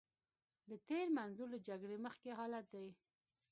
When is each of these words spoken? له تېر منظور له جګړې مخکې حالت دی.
له 0.69 0.75
تېر 0.87 1.05
منظور 1.17 1.47
له 1.53 1.59
جګړې 1.67 1.97
مخکې 2.05 2.29
حالت 2.39 2.65
دی. 2.73 2.87